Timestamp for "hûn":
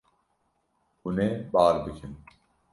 1.01-1.17